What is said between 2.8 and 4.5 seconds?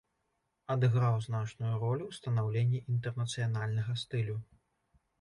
інтэрнацыянальнага стылю.